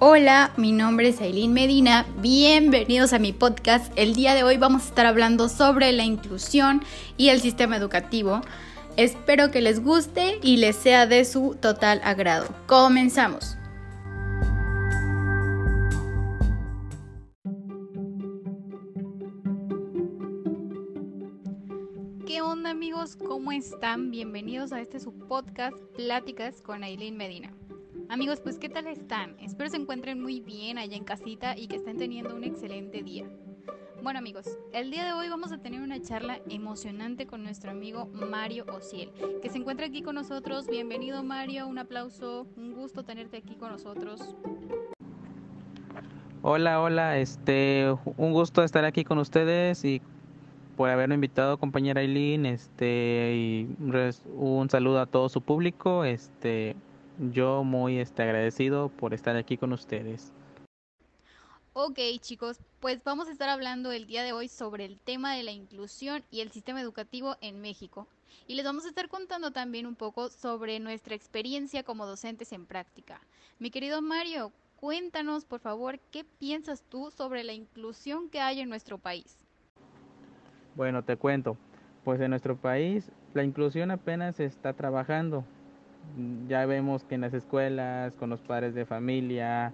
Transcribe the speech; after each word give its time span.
Hola, 0.00 0.52
mi 0.56 0.70
nombre 0.70 1.08
es 1.08 1.20
Aileen 1.20 1.52
Medina, 1.52 2.06
bienvenidos 2.20 3.12
a 3.12 3.18
mi 3.18 3.32
podcast. 3.32 3.92
El 3.96 4.14
día 4.14 4.36
de 4.36 4.44
hoy 4.44 4.56
vamos 4.56 4.84
a 4.84 4.88
estar 4.90 5.06
hablando 5.06 5.48
sobre 5.48 5.90
la 5.90 6.04
inclusión 6.04 6.84
y 7.16 7.30
el 7.30 7.40
sistema 7.40 7.76
educativo. 7.76 8.42
Espero 8.96 9.50
que 9.50 9.60
les 9.60 9.82
guste 9.82 10.38
y 10.40 10.58
les 10.58 10.76
sea 10.76 11.08
de 11.08 11.24
su 11.24 11.56
total 11.60 12.00
agrado. 12.04 12.46
Comenzamos. 12.68 13.56
¿Qué 22.24 22.40
onda 22.40 22.70
amigos? 22.70 23.16
¿Cómo 23.16 23.50
están? 23.50 24.12
Bienvenidos 24.12 24.72
a 24.72 24.80
este 24.80 25.00
su 25.00 25.12
podcast 25.12 25.76
Pláticas 25.96 26.62
con 26.62 26.84
Aileen 26.84 27.16
Medina. 27.16 27.52
Amigos, 28.10 28.40
pues 28.40 28.58
¿qué 28.58 28.70
tal 28.70 28.86
están? 28.86 29.36
Espero 29.38 29.68
se 29.68 29.76
encuentren 29.76 30.22
muy 30.22 30.40
bien 30.40 30.78
allá 30.78 30.96
en 30.96 31.04
casita 31.04 31.54
y 31.58 31.68
que 31.68 31.76
estén 31.76 31.98
teniendo 31.98 32.34
un 32.34 32.42
excelente 32.42 33.02
día. 33.02 33.26
Bueno 34.02 34.18
amigos, 34.18 34.46
el 34.72 34.90
día 34.90 35.04
de 35.04 35.12
hoy 35.12 35.28
vamos 35.28 35.52
a 35.52 35.58
tener 35.58 35.82
una 35.82 36.00
charla 36.00 36.40
emocionante 36.48 37.26
con 37.26 37.42
nuestro 37.42 37.70
amigo 37.70 38.06
Mario 38.14 38.64
Ociel, 38.72 39.12
que 39.42 39.50
se 39.50 39.58
encuentra 39.58 39.84
aquí 39.84 40.00
con 40.00 40.14
nosotros. 40.14 40.68
Bienvenido 40.68 41.22
Mario, 41.22 41.68
un 41.68 41.78
aplauso, 41.78 42.46
un 42.56 42.72
gusto 42.72 43.04
tenerte 43.04 43.36
aquí 43.36 43.56
con 43.56 43.72
nosotros. 43.72 44.34
Hola, 46.40 46.80
hola, 46.80 47.18
este, 47.18 47.94
un 48.16 48.32
gusto 48.32 48.62
estar 48.62 48.86
aquí 48.86 49.04
con 49.04 49.18
ustedes 49.18 49.84
y 49.84 50.00
por 50.78 50.88
haberme 50.88 51.16
invitado, 51.16 51.58
compañera 51.58 52.00
Aileen, 52.00 52.46
este, 52.46 53.34
y 53.36 53.76
un 54.34 54.70
saludo 54.70 55.00
a 55.00 55.06
todo 55.06 55.28
su 55.28 55.42
público, 55.42 56.04
este, 56.04 56.74
yo 57.18 57.64
muy 57.64 57.98
este, 57.98 58.22
agradecido 58.22 58.88
por 58.88 59.14
estar 59.14 59.36
aquí 59.36 59.56
con 59.56 59.72
ustedes. 59.72 60.32
Ok 61.72 61.98
chicos, 62.20 62.58
pues 62.80 63.04
vamos 63.04 63.28
a 63.28 63.32
estar 63.32 63.48
hablando 63.48 63.92
el 63.92 64.06
día 64.06 64.22
de 64.22 64.32
hoy 64.32 64.48
sobre 64.48 64.84
el 64.84 65.00
tema 65.00 65.34
de 65.34 65.44
la 65.44 65.52
inclusión 65.52 66.24
y 66.30 66.40
el 66.40 66.50
sistema 66.50 66.80
educativo 66.80 67.36
en 67.40 67.60
México. 67.60 68.08
Y 68.46 68.54
les 68.54 68.64
vamos 68.64 68.84
a 68.84 68.88
estar 68.88 69.08
contando 69.08 69.52
también 69.52 69.86
un 69.86 69.94
poco 69.94 70.28
sobre 70.28 70.80
nuestra 70.80 71.14
experiencia 71.14 71.82
como 71.82 72.06
docentes 72.06 72.52
en 72.52 72.66
práctica. 72.66 73.20
Mi 73.58 73.70
querido 73.70 74.02
Mario, 74.02 74.52
cuéntanos 74.76 75.44
por 75.44 75.60
favor 75.60 76.00
qué 76.10 76.24
piensas 76.24 76.82
tú 76.88 77.10
sobre 77.10 77.44
la 77.44 77.52
inclusión 77.52 78.28
que 78.28 78.40
hay 78.40 78.60
en 78.60 78.68
nuestro 78.68 78.98
país. 78.98 79.38
Bueno, 80.74 81.04
te 81.04 81.16
cuento. 81.16 81.56
Pues 82.04 82.20
en 82.20 82.30
nuestro 82.30 82.56
país 82.56 83.10
la 83.34 83.44
inclusión 83.44 83.90
apenas 83.90 84.36
se 84.36 84.46
está 84.46 84.72
trabajando 84.72 85.44
ya 86.48 86.66
vemos 86.66 87.04
que 87.04 87.14
en 87.14 87.22
las 87.22 87.34
escuelas, 87.34 88.12
con 88.14 88.30
los 88.30 88.40
padres 88.40 88.74
de 88.74 88.86
familia, 88.86 89.72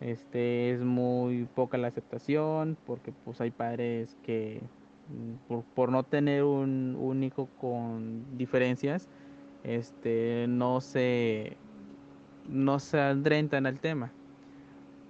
este 0.00 0.72
es 0.72 0.80
muy 0.80 1.46
poca 1.54 1.76
la 1.78 1.88
aceptación 1.88 2.76
porque 2.86 3.12
pues 3.24 3.40
hay 3.40 3.50
padres 3.50 4.16
que 4.22 4.62
mm, 5.08 5.54
por, 5.74 5.90
no 5.90 6.04
tener 6.04 6.44
un, 6.44 6.96
un, 6.98 7.22
hijo 7.22 7.48
con 7.60 8.24
diferencias 8.38 9.08
este 9.62 10.46
no 10.48 10.80
se 10.80 11.56
no 12.48 12.78
se 12.78 12.98
adrentan 12.98 13.66
al 13.66 13.78
tema. 13.78 14.10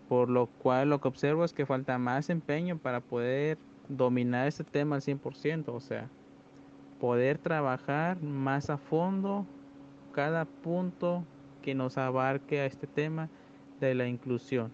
Por 0.08 0.28
lo 0.28 0.46
cual 0.46 0.90
lo 0.90 1.00
que 1.00 1.06
observo 1.06 1.44
es 1.44 1.52
que 1.52 1.66
falta 1.66 1.96
más 1.98 2.30
empeño 2.30 2.78
para 2.78 3.00
poder 3.00 3.58
dominar 3.88 4.48
ese 4.48 4.64
tema 4.64 4.96
al 4.96 5.02
100% 5.02 5.68
o 5.68 5.80
sea 5.80 6.08
poder 7.00 7.38
trabajar 7.38 8.20
más 8.22 8.70
a 8.70 8.76
fondo 8.76 9.46
cada 10.12 10.44
punto 10.44 11.24
que 11.62 11.74
nos 11.74 11.98
abarque 11.98 12.60
a 12.60 12.66
este 12.66 12.86
tema 12.86 13.28
de 13.80 13.94
la 13.94 14.06
inclusión. 14.06 14.72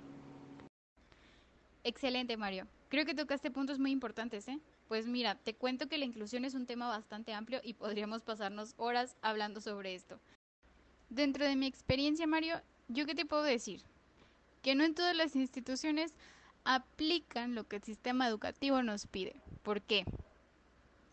Excelente, 1.84 2.37
Mario. 2.37 2.67
Creo 2.89 3.05
que 3.05 3.15
tocaste 3.15 3.51
puntos 3.51 3.78
muy 3.78 3.91
importantes, 3.91 4.48
¿eh? 4.48 4.59
Pues 4.89 5.09
mira, 5.09 5.34
te 5.34 5.55
cuento 5.55 5.88
que 5.88 5.99
la 5.99 6.05
inclusión 6.05 6.44
es 6.44 6.55
un 6.55 6.66
tema 6.66 6.88
bastante 6.88 7.34
amplio 7.34 7.60
y 7.62 7.75
podríamos 7.75 8.22
pasarnos 8.22 8.75
horas 8.77 9.16
hablando 9.22 9.60
sobre 9.60 9.94
esto. 9.94 10.21
Dentro 11.10 11.44
de 11.44 11.56
mi 11.56 11.66
experiencia, 11.66 12.27
Mario, 12.27 12.60
¿yo 12.89 13.06
qué 13.06 13.15
te 13.15 13.25
puedo 13.25 13.43
decir? 13.43 13.83
Que 14.62 14.75
no 14.75 14.84
en 14.84 14.94
todas 14.94 15.16
las 15.16 15.37
instituciones 15.37 16.16
aplican 16.65 17.55
lo 17.55 17.65
que 17.65 17.77
el 17.77 17.83
sistema 17.83 18.28
educativo 18.28 18.83
nos 18.83 19.06
pide. 19.06 19.37
¿Por 19.62 19.83
qué? 19.83 20.05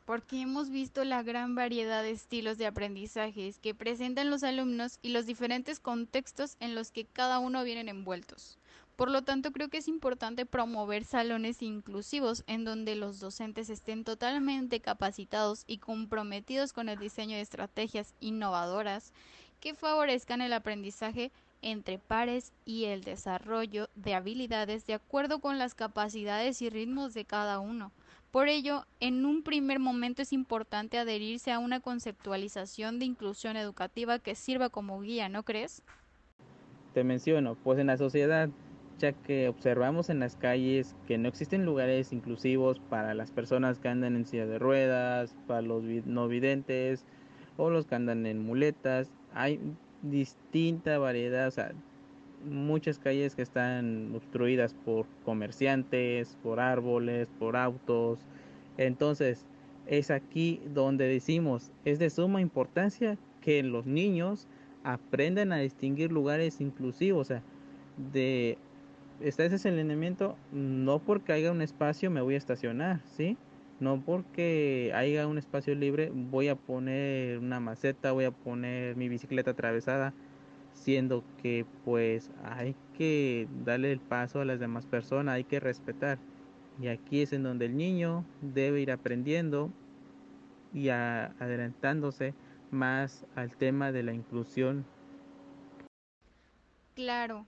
Porque 0.05 0.41
hemos 0.41 0.69
visto 0.69 1.03
la 1.05 1.23
gran 1.23 1.55
variedad 1.55 2.03
de 2.03 2.11
estilos 2.11 2.57
de 2.57 2.65
aprendizajes 2.65 3.59
que 3.59 3.73
presentan 3.73 4.29
los 4.29 4.43
alumnos 4.43 4.99
y 5.01 5.09
los 5.09 5.25
diferentes 5.25 5.79
contextos 5.79 6.57
en 6.59 6.75
los 6.75 6.91
que 6.91 7.05
cada 7.05 7.39
uno 7.39 7.63
vienen 7.63 7.87
envueltos. 7.87 8.57
Por 8.95 9.09
lo 9.09 9.23
tanto, 9.23 9.51
creo 9.51 9.69
que 9.69 9.77
es 9.77 9.87
importante 9.87 10.45
promover 10.45 11.03
salones 11.03 11.61
inclusivos 11.61 12.43
en 12.45 12.63
donde 12.63 12.95
los 12.95 13.19
docentes 13.19 13.69
estén 13.69 14.03
totalmente 14.03 14.81
capacitados 14.81 15.63
y 15.65 15.79
comprometidos 15.79 16.73
con 16.73 16.89
el 16.89 16.99
diseño 16.99 17.35
de 17.35 17.41
estrategias 17.41 18.13
innovadoras 18.19 19.11
que 19.59 19.73
favorezcan 19.73 20.41
el 20.41 20.53
aprendizaje 20.53 21.31
entre 21.63 21.97
pares 21.97 22.51
y 22.65 22.85
el 22.85 23.03
desarrollo 23.03 23.89
de 23.95 24.13
habilidades 24.13 24.85
de 24.85 24.93
acuerdo 24.93 25.39
con 25.39 25.57
las 25.57 25.73
capacidades 25.73 26.61
y 26.61 26.69
ritmos 26.69 27.13
de 27.13 27.25
cada 27.25 27.59
uno 27.59 27.91
por 28.33 28.47
ello, 28.47 28.87
en 28.99 29.27
un 29.27 29.43
primer 29.43 29.77
momento 29.77 30.23
es 30.23 30.33
importante 30.33 30.97
adherirse 30.97 31.51
a 31.51 31.59
una 31.59 31.81
conceptualización 31.81 32.97
de 32.97 33.05
inclusión 33.05 33.57
educativa 33.57 34.17
que 34.17 34.33
sirva 34.33 34.69
como 34.69 34.99
guía, 35.01 35.29
¿no 35.29 35.43
crees? 35.43 35.83
Te 36.95 37.03
menciono, 37.03 37.53
pues 37.63 37.77
en 37.77 37.85
la 37.85 37.97
sociedad, 37.97 38.49
ya 38.97 39.11
que 39.11 39.49
observamos 39.49 40.09
en 40.09 40.19
las 40.19 40.35
calles 40.35 40.95
que 41.05 41.19
no 41.19 41.27
existen 41.27 41.63
lugares 41.63 42.11
inclusivos 42.11 42.79
para 42.79 43.13
las 43.13 43.29
personas 43.29 43.77
que 43.77 43.89
andan 43.89 44.15
en 44.15 44.25
silla 44.25 44.47
de 44.47 44.57
ruedas, 44.57 45.35
para 45.45 45.61
los 45.61 45.83
no 45.83 46.27
videntes 46.27 47.05
o 47.57 47.69
los 47.69 47.85
que 47.85 47.93
andan 47.93 48.25
en 48.25 48.43
muletas, 48.43 49.11
hay 49.35 49.59
distinta 50.01 50.97
variedad, 50.97 51.49
o 51.49 51.51
sea, 51.51 51.71
muchas 52.43 52.99
calles 52.99 53.35
que 53.35 53.41
están 53.41 54.13
obstruidas 54.15 54.73
por 54.73 55.05
comerciantes, 55.23 56.37
por 56.43 56.59
árboles, 56.59 57.27
por 57.39 57.55
autos. 57.55 58.19
Entonces, 58.77 59.45
es 59.87 60.11
aquí 60.11 60.61
donde 60.73 61.07
decimos, 61.07 61.71
es 61.85 61.99
de 61.99 62.09
suma 62.09 62.41
importancia 62.41 63.17
que 63.41 63.63
los 63.63 63.85
niños 63.85 64.47
aprendan 64.83 65.51
a 65.51 65.57
distinguir 65.57 66.11
lugares 66.11 66.61
inclusivos, 66.61 67.21
o 67.21 67.25
sea, 67.25 67.43
de 68.13 68.57
este 69.21 69.45
es 69.45 69.65
el 69.65 69.79
elemento, 69.79 70.35
no 70.51 70.99
porque 70.99 71.33
haya 71.33 71.51
un 71.51 71.61
espacio 71.61 72.09
me 72.09 72.21
voy 72.21 72.33
a 72.35 72.37
estacionar, 72.37 73.01
¿sí? 73.15 73.37
No 73.79 74.01
porque 74.01 74.91
haya 74.95 75.27
un 75.27 75.37
espacio 75.37 75.75
libre 75.75 76.11
voy 76.13 76.47
a 76.47 76.55
poner 76.55 77.39
una 77.39 77.59
maceta, 77.59 78.11
voy 78.11 78.25
a 78.25 78.31
poner 78.31 78.95
mi 78.95 79.09
bicicleta 79.09 79.51
atravesada 79.51 80.13
siendo 80.73 81.23
que 81.41 81.65
pues 81.85 82.29
hay 82.43 82.75
que 82.97 83.47
darle 83.63 83.91
el 83.91 83.99
paso 83.99 84.41
a 84.41 84.45
las 84.45 84.59
demás 84.59 84.85
personas, 84.85 85.35
hay 85.35 85.43
que 85.43 85.59
respetar. 85.59 86.19
Y 86.81 86.87
aquí 86.87 87.21
es 87.21 87.33
en 87.33 87.43
donde 87.43 87.65
el 87.65 87.77
niño 87.77 88.25
debe 88.41 88.81
ir 88.81 88.91
aprendiendo 88.91 89.71
y 90.73 90.89
adelantándose 90.89 92.33
más 92.71 93.25
al 93.35 93.55
tema 93.55 93.91
de 93.91 94.03
la 94.03 94.13
inclusión. 94.13 94.85
Claro, 96.95 97.45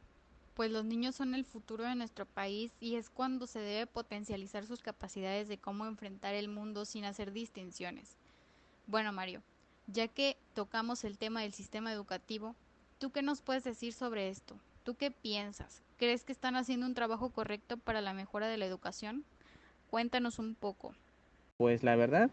pues 0.54 0.72
los 0.72 0.86
niños 0.86 1.16
son 1.16 1.36
el 1.36 1.44
futuro 1.44 1.84
de 1.84 1.96
nuestro 1.96 2.26
país 2.26 2.72
y 2.80 2.96
es 2.96 3.10
cuando 3.10 3.48
se 3.48 3.60
debe 3.60 3.88
potencializar 3.88 4.66
sus 4.66 4.82
capacidades 4.82 5.48
de 5.48 5.58
cómo 5.58 5.86
enfrentar 5.86 6.34
el 6.34 6.48
mundo 6.48 6.86
sin 6.86 7.06
hacer 7.06 7.32
distinciones. 7.32 8.16
Bueno, 8.88 9.12
Mario, 9.12 9.42
ya 9.88 10.08
que 10.08 10.38
tocamos 10.54 11.04
el 11.04 11.18
tema 11.18 11.42
del 11.42 11.54
sistema 11.54 11.92
educativo, 11.92 12.56
¿Tú 12.98 13.12
qué 13.12 13.22
nos 13.22 13.42
puedes 13.42 13.66
decir 13.66 13.92
sobre 13.92 14.30
esto? 14.30 14.56
¿Tú 14.84 14.96
qué 14.96 15.12
piensas? 15.12 15.84
¿Crees 15.98 16.24
que 16.24 16.32
están 16.32 16.56
haciendo 16.56 16.86
un 16.86 16.94
trabajo 16.94 17.30
correcto 17.30 17.76
para 17.76 18.00
la 18.00 18.14
mejora 18.14 18.48
de 18.48 18.58
la 18.58 18.66
educación? 18.66 19.26
Cuéntanos 19.90 20.40
un 20.40 20.56
poco. 20.56 20.94
Pues 21.58 21.84
la 21.84 21.98
verdad, 21.98 22.30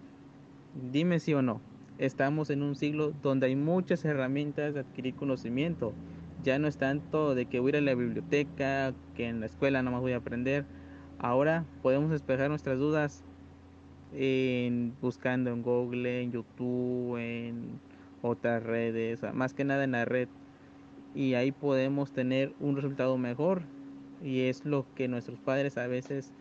dime 0.92 1.18
sí 1.18 1.34
o 1.34 1.42
no. 1.42 1.60
Estamos 1.98 2.48
en 2.50 2.62
un 2.62 2.76
siglo 2.76 3.12
donde 3.22 3.46
hay 3.46 3.56
muchas 3.56 4.04
herramientas 4.04 4.74
de 4.74 4.80
adquirir 4.80 5.16
conocimiento. 5.16 5.94
Ya 6.44 6.60
no 6.60 6.68
es 6.68 6.76
tanto 6.76 7.34
de 7.34 7.46
que 7.46 7.58
voy 7.58 7.70
a 7.70 7.70
ir 7.70 7.76
a 7.78 7.80
la 7.80 7.94
biblioteca, 7.94 8.94
que 9.16 9.26
en 9.26 9.40
la 9.40 9.46
escuela 9.46 9.82
no 9.82 9.90
más 9.90 10.00
voy 10.00 10.12
a 10.12 10.18
aprender. 10.18 10.64
Ahora 11.18 11.64
podemos 11.82 12.10
despejar 12.12 12.50
nuestras 12.50 12.78
dudas 12.78 13.24
en, 14.12 14.94
buscando 15.00 15.50
en 15.50 15.62
Google, 15.62 16.22
en 16.22 16.30
YouTube, 16.30 17.16
en 17.16 17.80
otras 18.22 18.62
redes, 18.62 19.20
más 19.34 19.54
que 19.54 19.64
nada 19.64 19.82
en 19.82 19.92
la 19.92 20.04
red 20.04 20.28
y 21.14 21.34
ahí 21.34 21.52
podemos 21.52 22.12
tener 22.12 22.54
un 22.60 22.76
resultado 22.76 23.16
mejor 23.18 23.62
y 24.22 24.42
es 24.42 24.64
lo 24.64 24.86
que 24.94 25.08
nuestros 25.08 25.38
padres 25.40 25.76
a 25.76 25.86
veces 25.86 26.32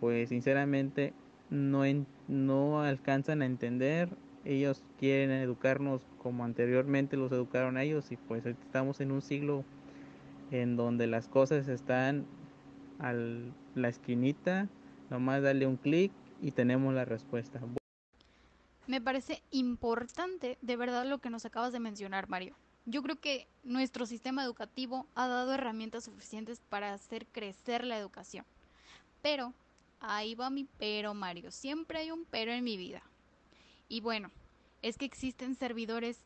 pues 0.00 0.28
sinceramente 0.30 1.12
no, 1.50 1.82
no 2.28 2.80
alcanzan 2.82 3.42
a 3.42 3.46
entender 3.46 4.08
ellos 4.46 4.82
quieren 4.98 5.30
educarnos 5.32 6.02
como 6.22 6.44
anteriormente 6.44 7.16
los 7.16 7.32
educaron 7.32 7.76
a 7.76 7.82
ellos 7.82 8.10
y 8.12 8.16
pues 8.16 8.46
estamos 8.46 9.00
en 9.00 9.10
un 9.10 9.20
siglo 9.20 9.64
en 10.50 10.76
donde 10.76 11.06
las 11.06 11.28
cosas 11.28 11.66
están 11.68 12.26
a 12.98 13.12
la 13.12 13.88
esquinita, 13.88 14.68
nomás 15.10 15.42
dale 15.42 15.66
un 15.66 15.76
clic 15.76 16.12
y 16.40 16.52
tenemos 16.52 16.94
la 16.94 17.04
respuesta. 17.04 17.60
Me 18.86 19.00
parece 19.00 19.42
importante 19.50 20.58
de 20.62 20.76
verdad 20.76 21.04
lo 21.04 21.18
que 21.18 21.30
nos 21.30 21.44
acabas 21.44 21.72
de 21.72 21.80
mencionar, 21.80 22.28
Mario. 22.28 22.54
Yo 22.88 23.02
creo 23.02 23.20
que 23.20 23.48
nuestro 23.64 24.06
sistema 24.06 24.44
educativo 24.44 25.08
ha 25.16 25.26
dado 25.26 25.52
herramientas 25.52 26.04
suficientes 26.04 26.60
para 26.68 26.94
hacer 26.94 27.26
crecer 27.26 27.84
la 27.84 27.98
educación. 27.98 28.46
Pero, 29.22 29.54
ahí 29.98 30.36
va 30.36 30.50
mi 30.50 30.68
pero, 30.78 31.12
Mario. 31.12 31.50
Siempre 31.50 31.98
hay 31.98 32.12
un 32.12 32.24
pero 32.26 32.52
en 32.52 32.62
mi 32.62 32.76
vida. 32.76 33.02
Y 33.88 34.00
bueno, 34.00 34.30
es 34.82 34.98
que 34.98 35.04
existen 35.04 35.56
servidores 35.56 36.20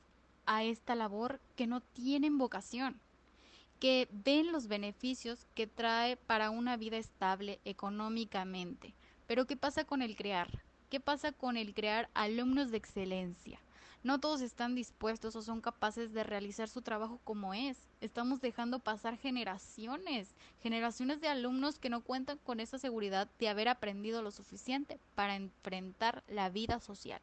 a 0.45 0.63
esta 0.63 0.95
labor 0.95 1.41
que 1.57 1.67
no 1.67 1.81
tienen 1.81 2.37
vocación, 2.37 3.01
que 3.79 4.07
ven 4.11 4.53
los 4.53 4.69
beneficios 4.69 5.47
que 5.55 5.67
trae 5.67 6.19
para 6.19 6.51
una 6.51 6.77
vida 6.77 6.99
estable 6.99 7.59
económicamente. 7.65 8.95
Pero 9.27 9.47
¿qué 9.47 9.57
pasa 9.57 9.85
con 9.85 10.03
el 10.03 10.15
crear? 10.15 10.63
¿Qué 10.91 11.01
pasa 11.01 11.33
con 11.33 11.57
el 11.57 11.73
crear 11.73 12.11
alumnos 12.13 12.71
de 12.71 12.77
excelencia? 12.77 13.61
No 14.03 14.19
todos 14.19 14.41
están 14.41 14.75
dispuestos 14.75 15.37
o 15.37 15.43
son 15.43 15.61
capaces 15.61 16.15
de 16.15 16.25
realizar 16.25 16.71
su 16.71 16.81
trabajo 16.81 17.21
como 17.23 17.53
es. 17.53 17.77
Estamos 18.01 18.41
dejando 18.41 18.79
pasar 18.79 19.19
generaciones, 19.19 20.35
generaciones 20.63 21.21
de 21.21 21.29
alumnos 21.29 21.79
que 21.79 21.91
no 21.91 22.01
cuentan 22.01 22.39
con 22.39 22.61
esa 22.61 22.79
seguridad 22.79 23.29
de 23.39 23.49
haber 23.51 23.69
aprendido 23.69 24.23
lo 24.23 24.31
suficiente 24.31 24.99
para 25.15 25.37
enfrentar 25.37 26.25
la 26.29 26.49
vida 26.49 26.81
social. 26.81 27.21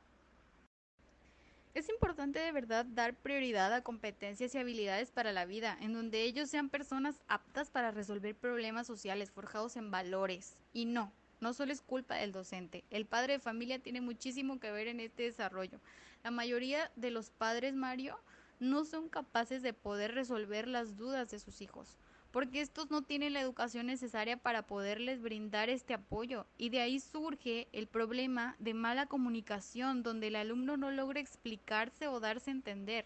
Es 1.73 1.89
importante 1.89 2.39
de 2.39 2.51
verdad 2.51 2.85
dar 2.85 3.15
prioridad 3.15 3.73
a 3.73 3.81
competencias 3.81 4.53
y 4.53 4.57
habilidades 4.59 5.11
para 5.11 5.31
la 5.31 5.45
vida, 5.45 5.77
en 5.81 5.93
donde 5.93 6.23
ellos 6.23 6.49
sean 6.49 6.69
personas 6.69 7.19
aptas 7.27 7.71
para 7.71 7.91
resolver 7.91 8.35
problemas 8.35 8.85
sociales 8.85 9.31
forjados 9.31 9.77
en 9.77 9.89
valores. 9.89 10.55
Y 10.73 10.85
no, 10.85 11.11
no 11.39 11.53
solo 11.53 11.71
es 11.71 11.81
culpa 11.81 12.15
del 12.15 12.31
docente, 12.31 12.83
el 12.89 13.05
padre 13.05 13.33
de 13.33 13.39
familia 13.39 13.79
tiene 13.79 14.01
muchísimo 14.01 14.59
que 14.59 14.71
ver 14.71 14.87
en 14.87 14.99
este 14.99 15.23
desarrollo. 15.23 15.79
La 16.23 16.31
mayoría 16.31 16.91
de 16.95 17.11
los 17.11 17.29
padres, 17.29 17.73
Mario, 17.73 18.19
no 18.59 18.85
son 18.85 19.07
capaces 19.09 19.61
de 19.61 19.73
poder 19.73 20.15
resolver 20.15 20.67
las 20.67 20.97
dudas 20.97 21.29
de 21.29 21.39
sus 21.39 21.61
hijos, 21.61 21.97
porque 22.31 22.61
estos 22.61 22.89
no 22.89 23.03
tienen 23.03 23.33
la 23.33 23.41
educación 23.41 23.85
necesaria 23.85 24.37
para 24.37 24.63
poderles 24.63 25.21
brindar 25.21 25.69
este 25.69 25.93
apoyo. 25.93 26.45
Y 26.57 26.69
de 26.69 26.81
ahí 26.81 26.99
surge 26.99 27.67
el 27.71 27.87
problema 27.87 28.55
de 28.59 28.73
mala 28.73 29.05
comunicación, 29.05 30.03
donde 30.03 30.27
el 30.27 30.35
alumno 30.35 30.75
no 30.77 30.91
logra 30.91 31.19
explicarse 31.19 32.07
o 32.07 32.19
darse 32.19 32.49
a 32.49 32.53
entender. 32.53 33.05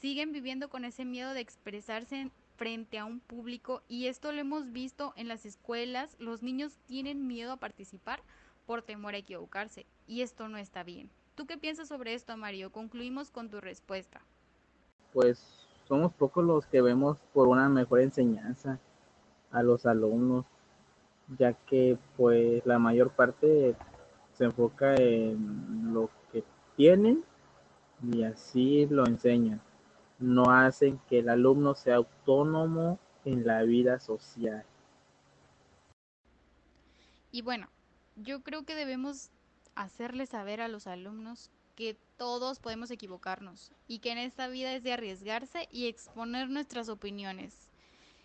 Siguen 0.00 0.32
viviendo 0.32 0.68
con 0.68 0.84
ese 0.84 1.04
miedo 1.04 1.32
de 1.34 1.40
expresarse 1.40 2.30
frente 2.56 2.98
a 2.98 3.04
un 3.04 3.20
público 3.20 3.82
y 3.88 4.06
esto 4.06 4.32
lo 4.32 4.40
hemos 4.40 4.72
visto 4.72 5.12
en 5.16 5.28
las 5.28 5.44
escuelas, 5.44 6.16
los 6.18 6.42
niños 6.42 6.78
tienen 6.86 7.26
miedo 7.26 7.52
a 7.52 7.56
participar 7.56 8.22
por 8.66 8.82
temor 8.82 9.14
a 9.14 9.18
equivocarse 9.18 9.86
y 10.06 10.22
esto 10.22 10.48
no 10.48 10.58
está 10.58 10.82
bien. 10.82 11.10
¿Tú 11.34 11.46
qué 11.46 11.58
piensas 11.58 11.88
sobre 11.88 12.14
esto, 12.14 12.36
Mario? 12.36 12.70
Concluimos 12.70 13.30
con 13.30 13.50
tu 13.50 13.60
respuesta. 13.60 14.20
Pues 15.12 15.66
somos 15.88 16.12
pocos 16.12 16.44
los 16.44 16.66
que 16.66 16.80
vemos 16.80 17.18
por 17.32 17.48
una 17.48 17.68
mejor 17.68 18.00
enseñanza 18.00 18.78
a 19.50 19.62
los 19.62 19.86
alumnos, 19.86 20.44
ya 21.38 21.52
que 21.52 21.98
pues 22.16 22.64
la 22.64 22.78
mayor 22.78 23.10
parte 23.10 23.74
se 24.32 24.44
enfoca 24.44 24.94
en 24.94 25.92
lo 25.92 26.10
que 26.32 26.44
tienen 26.76 27.24
y 28.02 28.22
así 28.24 28.86
lo 28.86 29.06
enseñan 29.06 29.60
no 30.24 30.50
hacen 30.50 30.98
que 31.08 31.18
el 31.18 31.28
alumno 31.28 31.74
sea 31.74 31.96
autónomo 31.96 32.98
en 33.24 33.46
la 33.46 33.62
vida 33.62 34.00
social. 34.00 34.64
Y 37.30 37.42
bueno, 37.42 37.68
yo 38.16 38.42
creo 38.42 38.64
que 38.64 38.74
debemos 38.74 39.30
hacerle 39.74 40.26
saber 40.26 40.60
a 40.60 40.68
los 40.68 40.86
alumnos 40.86 41.50
que 41.74 41.96
todos 42.16 42.60
podemos 42.60 42.90
equivocarnos 42.90 43.72
y 43.88 43.98
que 43.98 44.12
en 44.12 44.18
esta 44.18 44.46
vida 44.48 44.72
es 44.72 44.82
de 44.84 44.92
arriesgarse 44.92 45.68
y 45.70 45.86
exponer 45.86 46.48
nuestras 46.48 46.88
opiniones. 46.88 47.70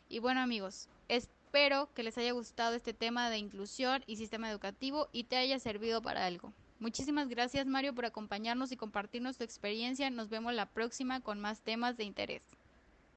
Y 0.08 0.20
bueno 0.20 0.42
amigos, 0.42 0.88
espero 1.08 1.90
que 1.94 2.04
les 2.04 2.18
haya 2.18 2.32
gustado 2.32 2.76
este 2.76 2.94
tema 2.94 3.30
de 3.30 3.40
inclusión 3.40 4.04
y 4.06 4.18
sistema 4.18 4.50
educativo 4.50 5.10
y 5.12 5.24
te 5.24 5.38
haya 5.38 5.60
servido 5.60 6.02
para 6.02 6.26
algo. 6.26 6.54
Muchísimas 6.80 7.28
gracias 7.28 7.68
Mario 7.68 7.94
por 7.94 8.06
acompañarnos 8.06 8.72
y 8.72 8.78
compartirnos 8.78 9.38
tu 9.38 9.44
experiencia. 9.44 10.10
Nos 10.10 10.30
vemos 10.30 10.54
la 10.54 10.66
próxima 10.66 11.20
con 11.20 11.40
más 11.40 11.62
temas 11.62 11.98
de 11.98 12.06
interés. 12.06 12.42